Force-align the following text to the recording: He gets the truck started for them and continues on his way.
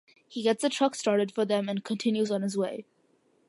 He 0.27 0.41
gets 0.41 0.63
the 0.63 0.69
truck 0.69 0.95
started 0.95 1.31
for 1.31 1.45
them 1.45 1.69
and 1.69 1.85
continues 1.85 2.31
on 2.31 2.41
his 2.41 2.57
way. 2.57 2.85